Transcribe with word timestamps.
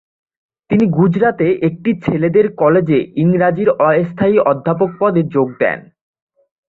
তিনি 0.69 0.85
গুজরাতে 0.97 1.47
একটি 1.61 1.91
ছেলেদের 2.05 2.45
কলেজে 2.55 2.99
ইংরাজির 3.15 3.69
অস্থায়ী 3.81 4.37
অধ্যাপক 4.51 4.89
পদে 4.99 5.21
যোগ 5.33 5.47
দেন। 5.59 5.79